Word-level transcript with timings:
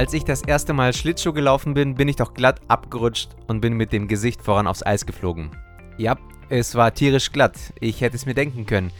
Als 0.00 0.14
ich 0.14 0.24
das 0.24 0.40
erste 0.40 0.72
Mal 0.72 0.94
Schlittschuh 0.94 1.34
gelaufen 1.34 1.74
bin, 1.74 1.94
bin 1.94 2.08
ich 2.08 2.16
doch 2.16 2.32
glatt 2.32 2.62
abgerutscht 2.68 3.36
und 3.48 3.60
bin 3.60 3.74
mit 3.74 3.92
dem 3.92 4.08
Gesicht 4.08 4.40
voran 4.40 4.66
aufs 4.66 4.82
Eis 4.82 5.04
geflogen. 5.04 5.50
Ja, 5.98 6.16
es 6.48 6.74
war 6.74 6.94
tierisch 6.94 7.32
glatt, 7.32 7.58
ich 7.80 8.00
hätte 8.00 8.16
es 8.16 8.24
mir 8.24 8.32
denken 8.32 8.64
können. 8.64 8.92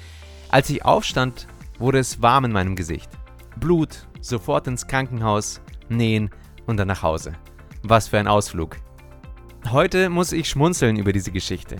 Als 0.50 0.68
ich 0.68 0.84
aufstand, 0.84 1.46
wurde 1.78 2.00
es 2.00 2.20
warm 2.20 2.44
in 2.44 2.52
meinem 2.52 2.76
Gesicht. 2.76 3.08
Blut, 3.56 4.08
sofort 4.20 4.66
ins 4.66 4.88
Krankenhaus, 4.88 5.62
nähen 5.88 6.28
und 6.66 6.76
dann 6.76 6.88
nach 6.88 7.02
Hause. 7.02 7.32
Was 7.82 8.08
für 8.08 8.18
ein 8.18 8.28
Ausflug. 8.28 8.76
Heute 9.70 10.10
muss 10.10 10.32
ich 10.32 10.50
schmunzeln 10.50 10.96
über 10.96 11.14
diese 11.14 11.32
Geschichte. 11.32 11.78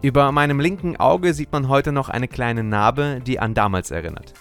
Über 0.00 0.32
meinem 0.32 0.58
linken 0.58 0.96
Auge 0.96 1.34
sieht 1.34 1.52
man 1.52 1.68
heute 1.68 1.92
noch 1.92 2.08
eine 2.08 2.28
kleine 2.28 2.64
Narbe, 2.64 3.20
die 3.26 3.40
an 3.40 3.52
damals 3.52 3.90
erinnert. 3.90 4.32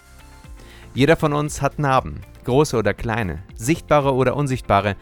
Jeder 0.93 1.17
von 1.17 1.33
uns 1.33 1.61
hat 1.61 1.77
Narben, 1.77 2.21
große 2.47 2.77
oder 2.77 2.93
kleine, 2.93 3.43
sichtbare 3.55 4.13
oder 4.13 4.35
unsichtbare. 4.37 4.95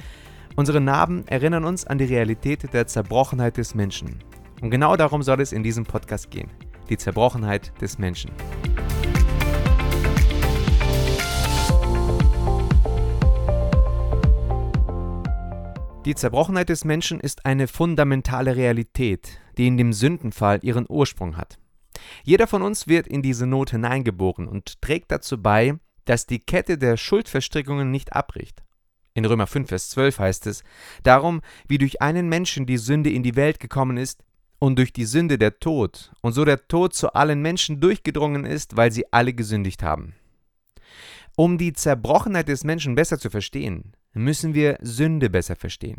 Unsere 0.56 0.82
Narben 0.82 1.28
erinnern 1.28 1.64
uns 1.64 1.86
an 1.86 2.00
die 2.00 2.06
Realität 2.06 2.74
der 2.74 2.88
Zerbrochenheit 2.88 3.58
des 3.58 3.76
Menschen. 3.76 4.20
Und 4.62 4.72
genau 4.72 4.96
darum 4.96 5.22
soll 5.22 5.40
es 5.42 5.52
in 5.52 5.62
diesem 5.62 5.86
Podcast 5.86 6.32
gehen. 6.32 6.50
Die 6.90 6.98
Zerbrochenheit 6.98 7.72
des 7.80 8.00
Menschen. 8.00 8.32
Die 16.06 16.16
Zerbrochenheit 16.16 16.70
des 16.70 16.84
Menschen 16.84 17.20
ist 17.20 17.46
eine 17.46 17.68
fundamentale 17.68 18.56
Realität, 18.56 19.40
die 19.60 19.68
in 19.68 19.78
dem 19.78 19.94
Sündenfall 19.94 20.60
ihren 20.64 20.88
Ursprung 20.90 21.38
hat. 21.38 21.60
Jeder 22.24 22.48
von 22.48 22.64
uns 22.64 22.88
wird 22.88 23.08
in 23.08 23.22
diese 23.22 23.46
Not 23.46 23.70
hineingeboren 23.70 24.48
und 24.48 24.82
trägt 24.82 25.12
dazu 25.12 25.40
bei, 25.42 25.76
dass 26.06 26.26
die 26.26 26.40
Kette 26.40 26.78
der 26.78 26.98
Schuldverstrickungen 26.98 27.92
nicht 27.92 28.14
abbricht. 28.14 28.64
In 29.14 29.26
Römer 29.26 29.48
5, 29.48 29.70
Vers 29.70 29.90
12 29.90 30.20
heißt 30.20 30.48
es, 30.48 30.64
Darum, 31.04 31.42
wie 31.68 31.78
durch 31.78 32.02
einen 32.02 32.30
Menschen 32.30 32.66
die 32.66 32.78
Sünde 32.78 33.10
in 33.10 33.24
die 33.24 33.36
Welt 33.36 33.60
gekommen 33.60 33.98
ist, 33.98 34.24
und 34.60 34.78
durch 34.80 34.94
die 34.94 35.06
Sünde 35.06 35.38
der 35.38 35.60
Tod, 35.60 36.12
und 36.22 36.34
so 36.34 36.46
der 36.46 36.68
Tod 36.68 36.94
zu 36.94 37.14
allen 37.14 37.42
Menschen 37.42 37.80
durchgedrungen 37.82 38.46
ist, 38.46 38.78
weil 38.78 38.92
sie 38.92 39.12
alle 39.12 39.34
gesündigt 39.34 39.84
haben. 39.84 40.16
Um 41.36 41.58
die 41.58 41.74
Zerbrochenheit 41.74 42.48
des 42.48 42.64
Menschen 42.64 42.96
besser 42.96 43.20
zu 43.20 43.30
verstehen, 43.30 43.94
müssen 44.14 44.54
wir 44.54 44.78
Sünde 44.82 45.30
besser 45.30 45.56
verstehen. 45.56 45.98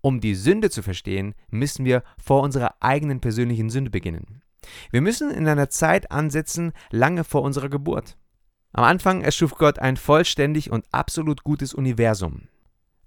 Um 0.00 0.20
die 0.20 0.34
Sünde 0.34 0.70
zu 0.70 0.82
verstehen, 0.82 1.34
müssen 1.50 1.84
wir 1.84 2.02
vor 2.22 2.42
unserer 2.42 2.74
eigenen 2.80 3.20
persönlichen 3.20 3.70
Sünde 3.70 3.90
beginnen. 3.90 4.42
Wir 4.90 5.00
müssen 5.00 5.30
in 5.30 5.46
einer 5.48 5.68
Zeit 5.68 6.10
ansetzen, 6.10 6.72
lange 6.90 7.24
vor 7.24 7.42
unserer 7.42 7.68
Geburt. 7.68 8.16
Am 8.72 8.84
Anfang 8.84 9.22
erschuf 9.22 9.54
Gott 9.54 9.78
ein 9.78 9.96
vollständig 9.96 10.70
und 10.70 10.84
absolut 10.92 11.42
gutes 11.42 11.74
Universum. 11.74 12.48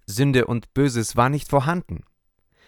Sünde 0.08 0.46
und 0.48 0.74
Böses 0.74 1.16
war 1.16 1.30
nicht 1.30 1.50
vorhanden. 1.50 2.04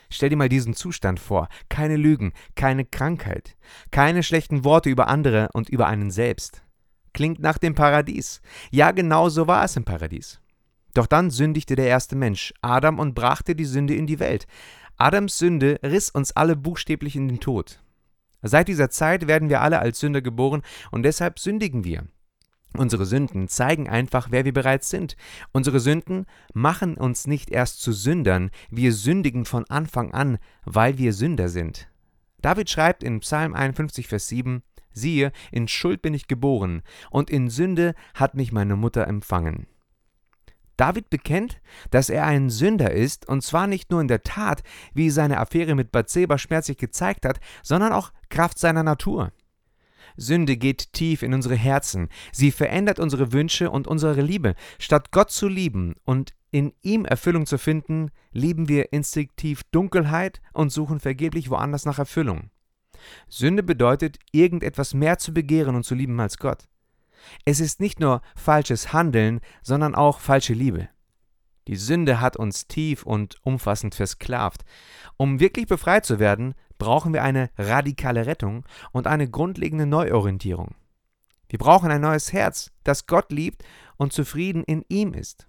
Stell 0.09 0.29
dir 0.29 0.35
mal 0.35 0.49
diesen 0.49 0.75
Zustand 0.75 1.19
vor. 1.19 1.49
Keine 1.69 1.97
Lügen, 1.97 2.33
keine 2.55 2.85
Krankheit, 2.85 3.55
keine 3.89 4.21
schlechten 4.21 4.63
Worte 4.63 4.89
über 4.89 5.07
andere 5.07 5.49
und 5.53 5.69
über 5.69 5.87
einen 5.87 6.11
selbst. 6.11 6.63
Klingt 7.13 7.39
nach 7.39 7.57
dem 7.57 7.73
Paradies. 7.73 8.41
Ja, 8.71 8.91
genau 8.91 9.29
so 9.29 9.47
war 9.47 9.63
es 9.63 9.75
im 9.75 9.85
Paradies. 9.85 10.39
Doch 10.93 11.07
dann 11.07 11.31
sündigte 11.31 11.75
der 11.75 11.87
erste 11.87 12.15
Mensch, 12.15 12.53
Adam, 12.61 12.99
und 12.99 13.15
brachte 13.15 13.55
die 13.55 13.65
Sünde 13.65 13.95
in 13.95 14.05
die 14.05 14.19
Welt. 14.19 14.45
Adams 14.97 15.39
Sünde 15.39 15.79
riss 15.83 16.11
uns 16.11 16.31
alle 16.33 16.55
buchstäblich 16.55 17.15
in 17.15 17.27
den 17.27 17.39
Tod. 17.39 17.81
Seit 18.43 18.67
dieser 18.67 18.89
Zeit 18.89 19.27
werden 19.27 19.49
wir 19.49 19.61
alle 19.61 19.79
als 19.79 19.99
Sünder 19.99 20.21
geboren 20.21 20.61
und 20.91 21.03
deshalb 21.03 21.39
sündigen 21.39 21.83
wir. 21.83 22.05
Unsere 22.75 23.05
Sünden 23.05 23.47
zeigen 23.47 23.87
einfach, 23.87 24.29
wer 24.31 24.45
wir 24.45 24.53
bereits 24.53 24.89
sind. 24.89 25.15
Unsere 25.51 25.79
Sünden 25.79 26.25
machen 26.53 26.95
uns 26.95 27.27
nicht 27.27 27.51
erst 27.51 27.81
zu 27.81 27.91
Sündern, 27.91 28.49
wir 28.71 28.93
sündigen 28.93 29.45
von 29.45 29.65
Anfang 29.69 30.11
an, 30.11 30.39
weil 30.65 30.97
wir 30.97 31.13
Sünder 31.13 31.49
sind. 31.49 31.89
David 32.41 32.69
schreibt 32.69 33.03
in 33.03 33.19
Psalm 33.19 33.53
51, 33.53 34.07
Vers 34.07 34.27
7, 34.27 34.63
Siehe, 34.91 35.31
in 35.51 35.67
Schuld 35.67 36.01
bin 36.01 36.13
ich 36.13 36.27
geboren, 36.27 36.81
und 37.09 37.29
in 37.29 37.49
Sünde 37.49 37.93
hat 38.15 38.35
mich 38.35 38.51
meine 38.51 38.75
Mutter 38.75 39.07
empfangen. 39.07 39.67
David 40.75 41.09
bekennt, 41.09 41.61
dass 41.91 42.09
er 42.09 42.25
ein 42.25 42.49
Sünder 42.49 42.91
ist, 42.91 43.27
und 43.27 43.43
zwar 43.43 43.67
nicht 43.67 43.91
nur 43.91 44.01
in 44.01 44.07
der 44.07 44.23
Tat, 44.23 44.63
wie 44.93 45.09
seine 45.11 45.39
Affäre 45.39 45.75
mit 45.75 45.91
Bathseba 45.91 46.37
schmerzlich 46.37 46.77
gezeigt 46.77 47.25
hat, 47.25 47.39
sondern 47.61 47.93
auch 47.93 48.11
Kraft 48.29 48.57
seiner 48.57 48.83
Natur. 48.83 49.31
Sünde 50.15 50.57
geht 50.57 50.93
tief 50.93 51.23
in 51.23 51.33
unsere 51.33 51.55
Herzen. 51.55 52.09
Sie 52.31 52.51
verändert 52.51 52.99
unsere 52.99 53.31
Wünsche 53.31 53.69
und 53.71 53.87
unsere 53.87 54.21
Liebe. 54.21 54.55
Statt 54.79 55.11
Gott 55.11 55.31
zu 55.31 55.47
lieben 55.47 55.95
und 56.05 56.33
in 56.51 56.73
ihm 56.81 57.05
Erfüllung 57.05 57.45
zu 57.45 57.57
finden, 57.57 58.11
lieben 58.31 58.69
wir 58.69 58.93
instinktiv 58.93 59.63
Dunkelheit 59.71 60.41
und 60.53 60.71
suchen 60.71 60.99
vergeblich 60.99 61.49
woanders 61.49 61.85
nach 61.85 61.99
Erfüllung. 61.99 62.51
Sünde 63.27 63.63
bedeutet, 63.63 64.17
irgendetwas 64.31 64.93
mehr 64.93 65.17
zu 65.17 65.33
begehren 65.33 65.75
und 65.75 65.83
zu 65.83 65.95
lieben 65.95 66.19
als 66.19 66.37
Gott. 66.37 66.67
Es 67.45 67.59
ist 67.59 67.79
nicht 67.79 67.99
nur 67.99 68.21
falsches 68.35 68.93
Handeln, 68.93 69.39
sondern 69.61 69.95
auch 69.95 70.19
falsche 70.19 70.53
Liebe. 70.53 70.89
Die 71.67 71.77
Sünde 71.77 72.19
hat 72.19 72.35
uns 72.35 72.67
tief 72.67 73.03
und 73.03 73.37
umfassend 73.41 73.95
versklavt. 73.95 74.63
Um 75.15 75.39
wirklich 75.39 75.67
befreit 75.67 76.05
zu 76.05 76.19
werden, 76.19 76.55
brauchen 76.77 77.13
wir 77.13 77.23
eine 77.23 77.49
radikale 77.57 78.25
Rettung 78.25 78.65
und 78.91 79.07
eine 79.07 79.29
grundlegende 79.29 79.85
Neuorientierung. 79.85 80.75
Wir 81.49 81.59
brauchen 81.59 81.91
ein 81.91 82.01
neues 82.01 82.33
Herz, 82.33 82.71
das 82.83 83.05
Gott 83.05 83.31
liebt 83.31 83.63
und 83.97 84.13
zufrieden 84.13 84.63
in 84.63 84.83
ihm 84.89 85.13
ist. 85.13 85.47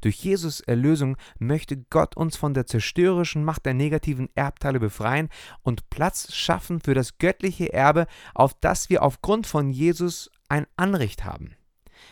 Durch 0.00 0.16
Jesus 0.16 0.60
Erlösung 0.60 1.16
möchte 1.38 1.76
Gott 1.76 2.16
uns 2.16 2.36
von 2.36 2.54
der 2.54 2.66
zerstörerischen 2.66 3.44
Macht 3.44 3.66
der 3.66 3.74
negativen 3.74 4.28
Erbteile 4.34 4.80
befreien 4.80 5.28
und 5.62 5.90
Platz 5.90 6.32
schaffen 6.32 6.80
für 6.80 6.94
das 6.94 7.18
göttliche 7.18 7.72
Erbe, 7.72 8.06
auf 8.34 8.54
das 8.54 8.88
wir 8.88 9.02
aufgrund 9.02 9.46
von 9.46 9.70
Jesus 9.70 10.30
ein 10.48 10.66
Anrecht 10.76 11.24
haben. 11.24 11.56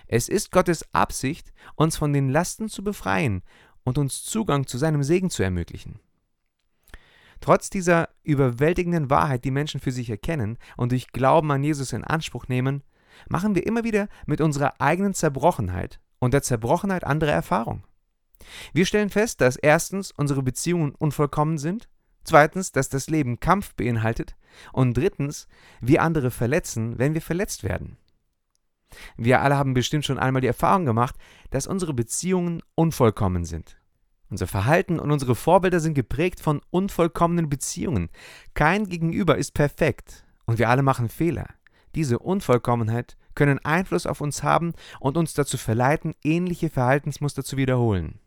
Es 0.07 0.29
ist 0.29 0.51
Gottes 0.51 0.87
Absicht, 0.93 1.53
uns 1.75 1.97
von 1.97 2.13
den 2.13 2.29
Lasten 2.29 2.69
zu 2.69 2.83
befreien 2.83 3.43
und 3.85 3.99
uns 3.99 4.25
Zugang 4.25 4.67
zu 4.67 4.79
seinem 4.79 5.03
Segen 5.03 5.31
zu 5.31 5.43
ermöglichen. 5.43 6.01
Trotz 7.43 7.71
dieser 7.71 8.09
überwältigenden 8.23 9.11
Wahrheit, 9.11 9.45
die 9.45 9.51
Menschen 9.51 9.81
für 9.81 9.91
sich 9.91 10.09
erkennen 10.09 10.59
und 10.77 10.93
durch 10.93 11.09
Glauben 11.09 11.51
an 11.51 11.65
Jesus 11.65 11.93
in 11.93 12.05
Anspruch 12.05 12.47
nehmen, 12.47 12.85
machen 13.29 13.57
wir 13.57 13.67
immer 13.67 13.83
wieder 13.83 14.09
mit 14.27 14.41
unserer 14.41 14.81
eigenen 14.81 15.13
Zerbrochenheit 15.13 16.01
und 16.21 16.35
der 16.35 16.43
Zerbrochenheit 16.43 17.03
anderer 17.03 17.33
Erfahrung. 17.33 17.83
Wir 18.73 18.87
stellen 18.87 19.11
fest, 19.11 19.41
dass 19.41 19.57
erstens 19.57 20.13
unsere 20.13 20.43
Beziehungen 20.45 20.95
unvollkommen 20.95 21.59
sind, 21.59 21.89
zweitens, 22.23 22.71
dass 22.71 22.89
das 22.89 23.11
Leben 23.11 23.41
Kampf 23.41 23.75
beinhaltet 23.75 24.37
und 24.73 24.97
drittens, 24.97 25.49
wir 25.81 26.03
andere 26.03 26.31
verletzen, 26.31 26.97
wenn 27.01 27.15
wir 27.15 27.23
verletzt 27.23 27.65
werden. 27.65 27.97
Wir 29.17 29.41
alle 29.41 29.57
haben 29.57 29.75
bestimmt 29.75 30.05
schon 30.05 30.19
einmal 30.21 30.43
die 30.43 30.49
Erfahrung 30.49 30.85
gemacht, 30.85 31.17
dass 31.51 31.67
unsere 31.67 31.93
Beziehungen 31.93 32.63
unvollkommen 32.77 33.45
sind. 33.45 33.82
Unser 34.33 34.47
Verhalten 34.47 34.99
und 34.99 35.11
unsere 35.11 35.35
Vorbilder 35.35 35.79
sind 35.79 35.93
geprägt 35.93 36.41
von 36.41 36.63
unvollkommenen 36.71 37.51
Beziehungen. 37.51 38.09
Kein 38.55 38.89
Gegenüber 38.89 39.37
ist 39.37 39.53
perfekt 39.53 40.25
und 40.47 40.59
wir 40.59 40.71
alle 40.71 40.83
machen 40.83 41.11
Fehler. 41.11 41.49
Diese 41.95 42.19
Unvollkommenheit 42.19 43.19
können 43.35 43.63
Einfluss 43.63 44.07
auf 44.07 44.23
uns 44.23 44.43
haben 44.43 44.73
und 45.01 45.19
uns 45.19 45.35
dazu 45.35 45.59
verleiten, 45.59 46.15
ähnliche 46.25 46.71
Verhaltensmuster 46.71 47.45
zu 47.45 47.59
wiederholen. 47.59 48.21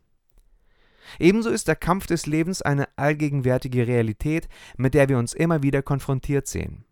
Ebenso 1.18 1.50
ist 1.50 1.68
der 1.68 1.76
Kampf 1.76 2.06
des 2.06 2.28
Lebens 2.28 2.62
eine 2.62 2.88
allgegenwärtige 2.98 3.88
Realität, 3.88 4.48
mit 4.78 4.94
der 4.94 5.10
wir 5.10 5.18
uns 5.18 5.34
immer 5.34 5.64
wieder 5.64 5.82
konfrontiert 5.82 6.46
sehen. 6.46 6.86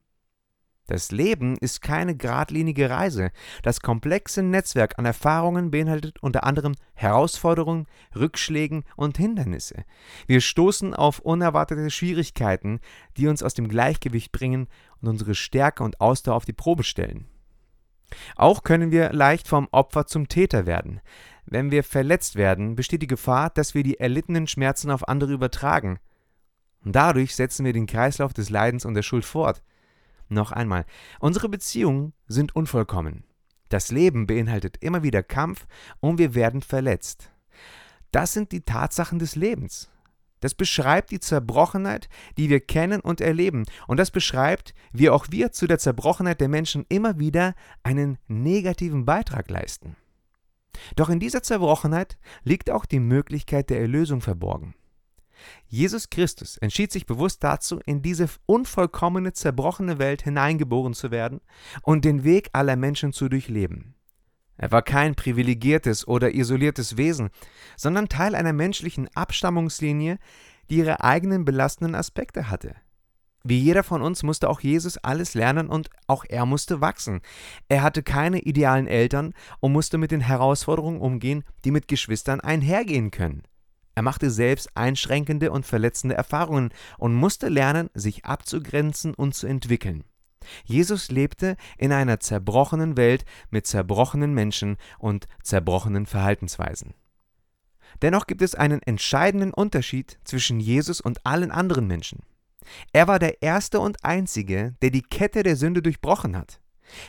Das 0.88 1.12
Leben 1.12 1.56
ist 1.58 1.82
keine 1.82 2.16
geradlinige 2.16 2.90
Reise. 2.90 3.32
Das 3.62 3.80
komplexe 3.80 4.44
Netzwerk 4.44 5.00
an 5.00 5.06
Erfahrungen 5.06 5.72
beinhaltet 5.72 6.22
unter 6.22 6.44
anderem 6.44 6.76
Herausforderungen, 6.94 7.88
Rückschlägen 8.16 8.84
und 8.98 9.18
Hindernisse. 9.18 9.86
Wir 10.28 10.42
stoßen 10.42 10.94
auf 10.94 11.20
unerwartete 11.20 11.90
Schwierigkeiten, 11.90 12.82
die 13.16 13.28
uns 13.28 13.44
aus 13.44 13.54
dem 13.54 13.70
Gleichgewicht 13.70 14.34
bringen 14.34 14.68
und 15.02 15.08
unsere 15.08 15.36
Stärke 15.36 15.84
und 15.84 16.02
Ausdauer 16.02 16.36
auf 16.36 16.46
die 16.46 16.54
Probe 16.54 16.84
stellen. 16.84 17.28
Auch 18.36 18.64
können 18.64 18.92
wir 18.92 19.14
leicht 19.14 19.48
vom 19.48 19.70
Opfer 19.72 20.06
zum 20.06 20.28
Täter 20.28 20.66
werden. 20.66 21.00
Wenn 21.46 21.72
wir 21.72 21.84
verletzt 21.84 22.36
werden, 22.36 22.76
besteht 22.76 23.02
die 23.02 23.08
Gefahr, 23.08 23.50
dass 23.50 23.74
wir 23.74 23.84
die 23.84 24.00
erlittenen 24.00 24.48
Schmerzen 24.48 24.92
auf 24.92 25.08
andere 25.08 25.32
übertragen. 25.32 26.00
Und 26.84 26.96
dadurch 26.96 27.36
setzen 27.36 27.66
wir 27.66 27.74
den 27.74 27.88
Kreislauf 27.88 28.34
des 28.34 28.50
Leidens 28.50 28.86
und 28.86 28.94
der 28.94 29.04
Schuld 29.04 29.24
fort. 29.24 29.64
Noch 30.30 30.52
einmal, 30.52 30.86
unsere 31.20 31.50
Beziehungen 31.50 32.14
sind 32.28 32.56
unvollkommen. 32.56 33.24
Das 33.70 33.92
Leben 33.92 34.28
beinhaltet 34.28 34.78
immer 34.82 35.04
wieder 35.04 35.24
Kampf 35.24 35.66
und 36.00 36.18
wir 36.18 36.36
werden 36.36 36.62
verletzt. 36.62 37.32
Das 38.12 38.34
sind 38.34 38.52
die 38.52 38.62
Tatsachen 38.62 39.20
des 39.20 39.36
Lebens. 39.36 39.90
Das 40.40 40.54
beschreibt 40.54 41.12
die 41.12 41.22
Zerbrochenheit, 41.22 42.10
die 42.38 42.50
wir 42.50 42.60
kennen 42.60 43.00
und 43.00 43.22
erleben. 43.22 43.64
Und 43.88 43.98
das 43.98 44.12
beschreibt, 44.12 44.74
wie 44.92 45.10
auch 45.10 45.28
wir 45.30 45.54
zu 45.54 45.68
der 45.68 45.80
Zerbrochenheit 45.80 46.42
der 46.42 46.50
Menschen 46.50 46.86
immer 46.90 47.18
wieder 47.18 47.56
einen 47.82 48.18
negativen 48.28 49.06
Beitrag 49.06 49.50
leisten. 49.50 49.96
Doch 50.96 51.10
in 51.10 51.20
dieser 51.20 51.44
Zerbrochenheit 51.44 52.18
liegt 52.44 52.70
auch 52.70 52.86
die 52.86 53.00
Möglichkeit 53.00 53.70
der 53.70 53.80
Erlösung 53.80 54.20
verborgen. 54.20 54.76
Jesus 55.68 56.10
Christus 56.10 56.58
entschied 56.58 56.92
sich 56.92 57.06
bewusst 57.06 57.44
dazu, 57.44 57.80
in 57.86 58.02
diese 58.02 58.30
unvollkommene, 58.46 59.34
zerbrochene 59.34 60.00
Welt 60.00 60.22
hineingeboren 60.22 60.94
zu 60.94 61.12
werden 61.12 61.42
und 61.82 62.06
den 62.06 62.24
Weg 62.24 62.50
aller 62.54 62.76
Menschen 62.76 63.14
zu 63.14 63.30
durchleben. 63.30 63.96
Er 64.58 64.72
war 64.72 64.82
kein 64.82 65.16
privilegiertes 65.16 66.08
oder 66.08 66.34
isoliertes 66.34 66.98
Wesen, 66.98 67.30
sondern 67.76 68.10
Teil 68.10 68.36
einer 68.36 68.54
menschlichen 68.54 69.10
Abstammungslinie, 69.16 70.20
die 70.70 70.78
ihre 70.78 71.04
eigenen 71.04 71.44
belastenden 71.44 71.96
Aspekte 71.96 72.50
hatte. 72.50 72.76
Wie 73.46 73.60
jeder 73.60 73.84
von 73.84 74.02
uns 74.02 74.24
musste 74.24 74.50
auch 74.50 74.62
Jesus 74.62 74.98
alles 74.98 75.34
lernen 75.34 75.68
und 75.68 75.90
auch 76.08 76.24
er 76.30 76.46
musste 76.46 76.80
wachsen. 76.80 77.20
Er 77.68 77.82
hatte 77.82 78.02
keine 78.02 78.40
idealen 78.40 78.88
Eltern 78.88 79.34
und 79.60 79.74
musste 79.74 79.98
mit 79.98 80.12
den 80.12 80.22
Herausforderungen 80.22 81.02
umgehen, 81.02 81.44
die 81.66 81.72
mit 81.72 81.90
Geschwistern 81.90 82.40
einhergehen 82.40 83.12
können. 83.12 83.44
Er 83.96 84.02
machte 84.02 84.32
selbst 84.32 84.76
einschränkende 84.76 85.52
und 85.52 85.66
verletzende 85.66 86.16
Erfahrungen 86.16 86.70
und 86.98 87.14
musste 87.14 87.50
lernen, 87.50 87.90
sich 87.94 88.26
abzugrenzen 88.26 89.14
und 89.14 89.36
zu 89.36 89.48
entwickeln. 89.48 90.04
Jesus 90.66 91.10
lebte 91.10 91.56
in 91.78 91.92
einer 91.92 92.20
zerbrochenen 92.20 92.98
Welt 92.98 93.26
mit 93.50 93.68
zerbrochenen 93.68 94.34
Menschen 94.34 94.78
und 95.00 95.28
zerbrochenen 95.42 96.06
Verhaltensweisen. 96.06 96.94
Dennoch 98.02 98.28
gibt 98.28 98.42
es 98.42 98.56
einen 98.56 98.82
entscheidenden 98.82 99.54
Unterschied 99.54 100.20
zwischen 100.24 100.60
Jesus 100.60 101.00
und 101.00 101.26
allen 101.26 101.52
anderen 101.52 101.88
Menschen. 101.88 102.24
Er 102.92 103.08
war 103.08 103.20
der 103.20 103.42
Erste 103.42 103.80
und 103.80 104.04
Einzige, 104.04 104.76
der 104.82 104.90
die 104.90 105.02
Kette 105.02 105.44
der 105.44 105.56
Sünde 105.56 105.82
durchbrochen 105.82 106.36
hat. 106.36 106.60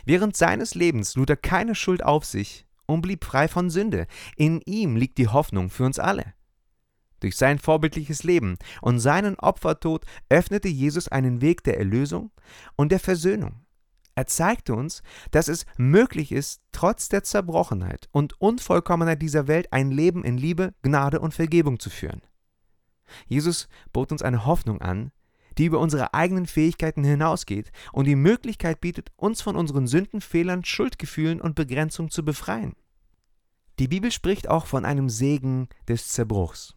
Während 0.05 0.35
seines 0.35 0.75
Lebens 0.75 1.15
lud 1.15 1.29
er 1.29 1.37
keine 1.37 1.75
Schuld 1.75 2.03
auf 2.03 2.25
sich 2.25 2.65
und 2.85 3.01
blieb 3.01 3.25
frei 3.25 3.47
von 3.47 3.69
Sünde. 3.69 4.07
In 4.35 4.61
ihm 4.61 4.95
liegt 4.95 5.17
die 5.17 5.27
Hoffnung 5.27 5.69
für 5.69 5.85
uns 5.85 5.99
alle. 5.99 6.33
Durch 7.19 7.35
sein 7.37 7.59
vorbildliches 7.59 8.23
Leben 8.23 8.57
und 8.81 8.99
seinen 8.99 9.35
Opfertod 9.39 10.05
öffnete 10.29 10.67
Jesus 10.67 11.07
einen 11.07 11.41
Weg 11.41 11.63
der 11.63 11.77
Erlösung 11.77 12.31
und 12.75 12.91
der 12.91 12.99
Versöhnung. 12.99 13.65
Er 14.15 14.27
zeigte 14.27 14.73
uns, 14.73 15.03
dass 15.31 15.49
es 15.49 15.65
möglich 15.77 16.31
ist, 16.31 16.61
trotz 16.71 17.09
der 17.09 17.23
Zerbrochenheit 17.23 18.07
und 18.11 18.39
Unvollkommenheit 18.39 19.21
dieser 19.21 19.47
Welt 19.47 19.73
ein 19.73 19.91
Leben 19.91 20.23
in 20.23 20.37
Liebe, 20.37 20.73
Gnade 20.83 21.19
und 21.19 21.33
Vergebung 21.33 21.79
zu 21.79 21.89
führen. 21.89 22.21
Jesus 23.27 23.67
bot 23.91 24.11
uns 24.11 24.21
eine 24.21 24.45
Hoffnung 24.45 24.81
an, 24.81 25.11
die 25.57 25.65
über 25.65 25.79
unsere 25.79 26.13
eigenen 26.13 26.45
Fähigkeiten 26.45 27.03
hinausgeht 27.03 27.71
und 27.91 28.05
die 28.05 28.15
Möglichkeit 28.15 28.81
bietet, 28.81 29.11
uns 29.15 29.41
von 29.41 29.55
unseren 29.55 29.87
Sünden, 29.87 30.21
Fehlern, 30.21 30.63
Schuldgefühlen 30.63 31.41
und 31.41 31.55
Begrenzung 31.55 32.09
zu 32.09 32.23
befreien. 32.23 32.75
Die 33.79 33.87
Bibel 33.89 34.11
spricht 34.11 34.49
auch 34.49 34.65
von 34.65 34.85
einem 34.85 35.09
Segen 35.09 35.67
des 35.87 36.07
Zerbruchs. 36.09 36.75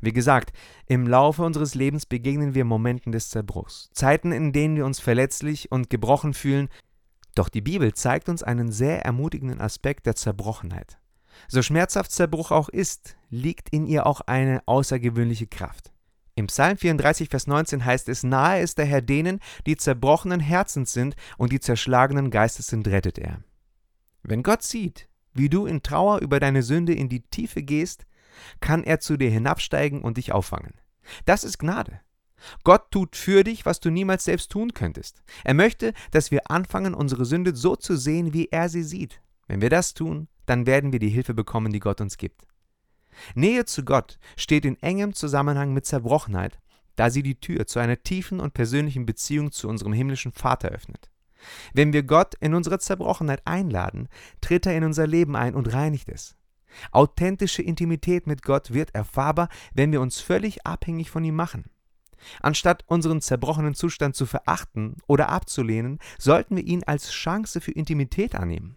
Wie 0.00 0.12
gesagt, 0.12 0.52
im 0.86 1.06
Laufe 1.06 1.42
unseres 1.42 1.74
Lebens 1.74 2.06
begegnen 2.06 2.54
wir 2.54 2.64
Momenten 2.64 3.12
des 3.12 3.28
Zerbruchs, 3.28 3.90
Zeiten, 3.92 4.32
in 4.32 4.52
denen 4.52 4.76
wir 4.76 4.86
uns 4.86 5.00
verletzlich 5.00 5.70
und 5.72 5.90
gebrochen 5.90 6.34
fühlen, 6.34 6.68
doch 7.34 7.48
die 7.48 7.60
Bibel 7.60 7.92
zeigt 7.94 8.28
uns 8.28 8.42
einen 8.42 8.72
sehr 8.72 9.04
ermutigenden 9.04 9.60
Aspekt 9.60 10.06
der 10.06 10.16
Zerbrochenheit. 10.16 10.98
So 11.48 11.62
schmerzhaft 11.62 12.10
Zerbruch 12.10 12.50
auch 12.50 12.68
ist, 12.68 13.16
liegt 13.28 13.70
in 13.70 13.86
ihr 13.86 14.06
auch 14.06 14.20
eine 14.22 14.62
außergewöhnliche 14.66 15.46
Kraft. 15.46 15.92
Im 16.34 16.46
Psalm 16.46 16.76
34, 16.76 17.28
Vers 17.28 17.46
19 17.46 17.84
heißt 17.84 18.08
es, 18.08 18.22
Nahe 18.22 18.62
ist 18.62 18.78
der 18.78 18.86
Herr 18.86 19.02
denen, 19.02 19.40
die 19.66 19.76
zerbrochenen 19.76 20.40
Herzens 20.40 20.92
sind 20.92 21.14
und 21.38 21.52
die 21.52 21.60
zerschlagenen 21.60 22.30
Geistes 22.30 22.68
sind, 22.68 22.88
rettet 22.88 23.18
er. 23.18 23.42
Wenn 24.22 24.42
Gott 24.42 24.62
sieht, 24.62 25.08
wie 25.34 25.48
du 25.48 25.66
in 25.66 25.82
Trauer 25.82 26.20
über 26.20 26.40
deine 26.40 26.62
Sünde 26.62 26.94
in 26.94 27.08
die 27.08 27.22
Tiefe 27.22 27.62
gehst, 27.62 28.06
kann 28.60 28.84
er 28.84 29.00
zu 29.00 29.16
dir 29.16 29.30
hinabsteigen 29.30 30.02
und 30.02 30.16
dich 30.16 30.32
auffangen. 30.32 30.74
Das 31.24 31.44
ist 31.44 31.58
Gnade. 31.58 32.00
Gott 32.64 32.90
tut 32.90 33.16
für 33.16 33.44
dich, 33.44 33.66
was 33.66 33.80
du 33.80 33.90
niemals 33.90 34.24
selbst 34.24 34.50
tun 34.50 34.72
könntest. 34.72 35.22
Er 35.44 35.54
möchte, 35.54 35.92
dass 36.10 36.30
wir 36.30 36.50
anfangen, 36.50 36.94
unsere 36.94 37.24
Sünde 37.24 37.54
so 37.54 37.76
zu 37.76 37.96
sehen, 37.96 38.32
wie 38.32 38.48
er 38.50 38.68
sie 38.68 38.82
sieht. 38.82 39.20
Wenn 39.46 39.60
wir 39.60 39.70
das 39.70 39.94
tun, 39.94 40.28
dann 40.46 40.66
werden 40.66 40.92
wir 40.92 40.98
die 40.98 41.10
Hilfe 41.10 41.34
bekommen, 41.34 41.72
die 41.72 41.80
Gott 41.80 42.00
uns 42.00 42.16
gibt. 42.16 42.46
Nähe 43.34 43.64
zu 43.64 43.84
Gott 43.84 44.18
steht 44.36 44.64
in 44.64 44.80
engem 44.82 45.14
Zusammenhang 45.14 45.74
mit 45.74 45.84
Zerbrochenheit, 45.84 46.58
da 46.96 47.10
sie 47.10 47.22
die 47.22 47.40
Tür 47.40 47.66
zu 47.66 47.78
einer 47.78 48.02
tiefen 48.02 48.40
und 48.40 48.54
persönlichen 48.54 49.06
Beziehung 49.06 49.52
zu 49.52 49.68
unserem 49.68 49.92
himmlischen 49.92 50.32
Vater 50.32 50.68
öffnet. 50.68 51.10
Wenn 51.72 51.92
wir 51.92 52.02
Gott 52.02 52.34
in 52.40 52.54
unsere 52.54 52.78
Zerbrochenheit 52.78 53.46
einladen, 53.46 54.08
tritt 54.40 54.66
er 54.66 54.76
in 54.76 54.84
unser 54.84 55.06
Leben 55.06 55.36
ein 55.36 55.54
und 55.54 55.72
reinigt 55.72 56.08
es. 56.08 56.36
Authentische 56.92 57.62
Intimität 57.62 58.26
mit 58.26 58.42
Gott 58.42 58.72
wird 58.72 58.94
erfahrbar, 58.94 59.48
wenn 59.74 59.92
wir 59.92 60.00
uns 60.00 60.20
völlig 60.20 60.66
abhängig 60.66 61.10
von 61.10 61.24
ihm 61.24 61.36
machen. 61.36 61.64
Anstatt 62.40 62.84
unseren 62.86 63.20
zerbrochenen 63.20 63.74
Zustand 63.74 64.14
zu 64.14 64.26
verachten 64.26 64.96
oder 65.06 65.30
abzulehnen, 65.30 65.98
sollten 66.18 66.56
wir 66.56 66.64
ihn 66.64 66.84
als 66.84 67.10
Chance 67.10 67.60
für 67.60 67.72
Intimität 67.72 68.34
annehmen. 68.34 68.76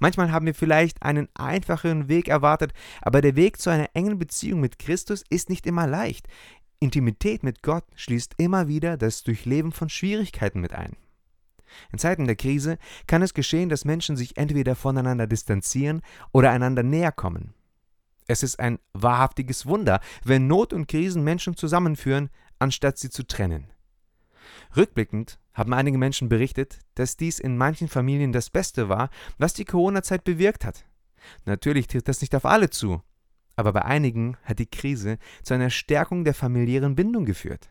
Manchmal 0.00 0.32
haben 0.32 0.46
wir 0.46 0.54
vielleicht 0.54 1.02
einen 1.02 1.28
einfacheren 1.34 2.08
Weg 2.08 2.28
erwartet, 2.28 2.72
aber 3.00 3.20
der 3.20 3.36
Weg 3.36 3.60
zu 3.60 3.70
einer 3.70 3.88
engen 3.94 4.18
Beziehung 4.18 4.60
mit 4.60 4.78
Christus 4.78 5.24
ist 5.30 5.48
nicht 5.48 5.66
immer 5.66 5.86
leicht. 5.86 6.28
Intimität 6.80 7.42
mit 7.42 7.62
Gott 7.62 7.84
schließt 7.94 8.34
immer 8.38 8.68
wieder 8.68 8.96
das 8.96 9.22
Durchleben 9.22 9.72
von 9.72 9.88
Schwierigkeiten 9.88 10.60
mit 10.60 10.74
ein. 10.74 10.96
In 11.92 11.98
Zeiten 11.98 12.26
der 12.26 12.36
Krise 12.36 12.78
kann 13.06 13.22
es 13.22 13.34
geschehen, 13.34 13.68
dass 13.68 13.84
Menschen 13.84 14.16
sich 14.16 14.36
entweder 14.36 14.74
voneinander 14.74 15.26
distanzieren 15.26 16.02
oder 16.32 16.50
einander 16.50 16.82
näher 16.82 17.12
kommen. 17.12 17.54
Es 18.26 18.42
ist 18.42 18.60
ein 18.60 18.78
wahrhaftiges 18.92 19.66
Wunder, 19.66 20.00
wenn 20.22 20.46
Not 20.46 20.72
und 20.72 20.86
Krisen 20.86 21.24
Menschen 21.24 21.56
zusammenführen, 21.56 22.28
anstatt 22.58 22.98
sie 22.98 23.10
zu 23.10 23.26
trennen. 23.26 23.72
Rückblickend 24.76 25.38
haben 25.54 25.72
einige 25.72 25.98
Menschen 25.98 26.28
berichtet, 26.28 26.78
dass 26.94 27.16
dies 27.16 27.38
in 27.38 27.56
manchen 27.56 27.88
Familien 27.88 28.32
das 28.32 28.50
Beste 28.50 28.88
war, 28.88 29.10
was 29.38 29.54
die 29.54 29.64
Corona-Zeit 29.64 30.24
bewirkt 30.24 30.64
hat. 30.64 30.84
Natürlich 31.46 31.86
trifft 31.86 32.08
das 32.08 32.20
nicht 32.20 32.34
auf 32.34 32.44
alle 32.44 32.70
zu, 32.70 33.02
aber 33.56 33.72
bei 33.72 33.84
einigen 33.84 34.36
hat 34.44 34.58
die 34.58 34.70
Krise 34.70 35.18
zu 35.42 35.54
einer 35.54 35.70
Stärkung 35.70 36.24
der 36.24 36.34
familiären 36.34 36.94
Bindung 36.94 37.24
geführt. 37.24 37.70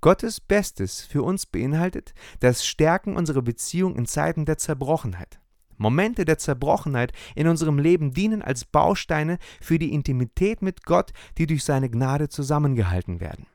Gottes 0.00 0.40
Bestes 0.40 1.02
für 1.02 1.22
uns 1.22 1.46
beinhaltet 1.46 2.14
das 2.40 2.64
Stärken 2.66 3.16
unserer 3.16 3.42
Beziehung 3.42 3.96
in 3.96 4.06
Zeiten 4.06 4.44
der 4.44 4.58
Zerbrochenheit. 4.58 5.40
Momente 5.76 6.24
der 6.24 6.38
Zerbrochenheit 6.38 7.12
in 7.34 7.48
unserem 7.48 7.78
Leben 7.78 8.12
dienen 8.12 8.42
als 8.42 8.64
Bausteine 8.64 9.38
für 9.60 9.78
die 9.78 9.92
Intimität 9.92 10.62
mit 10.62 10.84
Gott, 10.84 11.12
die 11.38 11.46
durch 11.46 11.64
seine 11.64 11.90
Gnade 11.90 12.28
zusammengehalten 12.28 13.20
werden. 13.20 13.46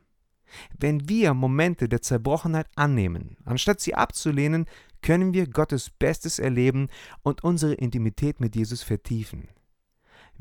Wenn 0.78 1.08
wir 1.08 1.32
Momente 1.32 1.88
der 1.88 2.02
Zerbrochenheit 2.02 2.66
annehmen, 2.74 3.36
anstatt 3.44 3.80
sie 3.80 3.94
abzulehnen, 3.94 4.66
können 5.02 5.32
wir 5.32 5.46
Gottes 5.46 5.90
Bestes 5.90 6.38
erleben 6.38 6.88
und 7.22 7.42
unsere 7.44 7.74
Intimität 7.74 8.40
mit 8.40 8.56
Jesus 8.56 8.82
vertiefen. 8.82 9.48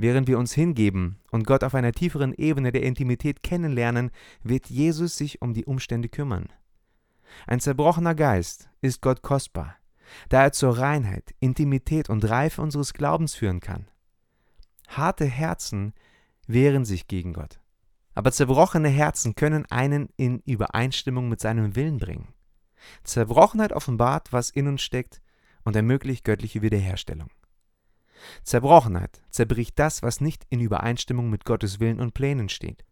Während 0.01 0.29
wir 0.29 0.39
uns 0.39 0.53
hingeben 0.53 1.19
und 1.29 1.45
Gott 1.45 1.61
auf 1.61 1.75
einer 1.75 1.91
tieferen 1.91 2.33
Ebene 2.33 2.71
der 2.71 2.83
Intimität 2.83 3.43
kennenlernen, 3.43 4.11
wird 4.41 4.67
Jesus 4.67 5.17
sich 5.17 5.41
um 5.41 5.53
die 5.53 5.65
Umstände 5.65 6.07
kümmern. 6.07 6.47
Ein 7.47 7.59
zerbrochener 7.59 8.15
Geist 8.15 8.69
ist 8.79 9.01
Gott 9.01 9.23
kostbar, 9.23 9.75
da 10.29 10.43
er 10.43 10.51
zur 10.53 10.77
Reinheit, 10.77 11.35
Intimität 11.41 12.09
und 12.09 12.23
Reife 12.29 12.61
unseres 12.61 12.93
Glaubens 12.93 13.35
führen 13.35 13.59
kann. 13.59 13.89
Harte 14.87 15.25
Herzen 15.25 15.91
wehren 16.47 16.85
sich 16.85 17.09
gegen 17.09 17.33
Gott. 17.33 17.59
Aber 18.15 18.31
zerbrochene 18.31 18.87
Herzen 18.87 19.35
können 19.35 19.65
einen 19.65 20.07
in 20.15 20.39
Übereinstimmung 20.45 21.27
mit 21.27 21.41
seinem 21.41 21.75
Willen 21.75 21.97
bringen. 21.97 22.29
Zerbrochenheit 23.03 23.73
offenbart, 23.73 24.31
was 24.31 24.49
in 24.49 24.69
uns 24.69 24.81
steckt 24.81 25.21
und 25.65 25.75
ermöglicht 25.75 26.23
göttliche 26.23 26.61
Wiederherstellung. 26.61 27.29
Zerbrochenheit 28.43 29.21
zerbricht 29.29 29.77
das, 29.77 30.03
was 30.03 30.21
nicht 30.21 30.45
in 30.49 30.59
Übereinstimmung 30.59 31.29
mit 31.29 31.45
Gottes 31.45 31.79
Willen 31.79 31.99
und 31.99 32.13
Plänen 32.13 32.49
steht. 32.49 32.85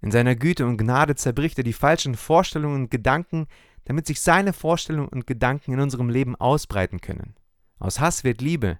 In 0.00 0.10
seiner 0.10 0.36
Güte 0.36 0.66
und 0.66 0.76
Gnade 0.76 1.14
zerbricht 1.14 1.56
er 1.58 1.64
die 1.64 1.72
falschen 1.72 2.14
Vorstellungen 2.14 2.82
und 2.82 2.90
Gedanken, 2.90 3.46
damit 3.84 4.06
sich 4.06 4.20
seine 4.20 4.52
Vorstellungen 4.52 5.08
und 5.08 5.26
Gedanken 5.26 5.72
in 5.72 5.80
unserem 5.80 6.10
Leben 6.10 6.36
ausbreiten 6.36 7.00
können. 7.00 7.34
Aus 7.78 8.00
Hass 8.00 8.24
wird 8.24 8.40
Liebe, 8.40 8.78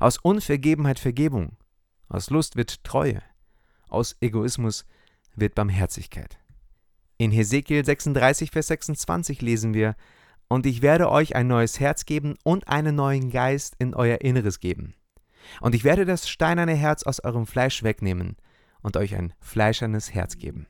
aus 0.00 0.18
Unvergebenheit 0.18 0.98
Vergebung, 0.98 1.56
aus 2.08 2.30
Lust 2.30 2.56
wird 2.56 2.84
Treue, 2.84 3.22
aus 3.88 4.16
Egoismus 4.20 4.86
wird 5.36 5.54
Barmherzigkeit. 5.54 6.38
In 7.16 7.30
Hesekiel 7.30 7.84
36, 7.84 8.50
Vers 8.50 8.68
26 8.68 9.40
lesen 9.40 9.74
wir, 9.74 9.94
Und 10.48 10.66
ich 10.66 10.82
werde 10.82 11.10
euch 11.10 11.36
ein 11.36 11.46
neues 11.46 11.78
Herz 11.80 12.06
geben 12.06 12.36
und 12.42 12.68
einen 12.68 12.96
neuen 12.96 13.30
Geist 13.30 13.76
in 13.78 13.94
euer 13.94 14.20
Inneres 14.20 14.60
geben. 14.60 14.94
Und 15.60 15.74
ich 15.74 15.84
werde 15.84 16.04
das 16.04 16.28
steinerne 16.28 16.74
Herz 16.74 17.02
aus 17.02 17.22
eurem 17.22 17.46
Fleisch 17.46 17.82
wegnehmen 17.82 18.36
und 18.82 18.96
euch 18.96 19.14
ein 19.14 19.32
fleischernes 19.40 20.14
Herz 20.14 20.38
geben. 20.38 20.66